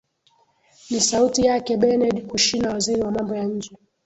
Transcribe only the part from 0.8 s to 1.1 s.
ni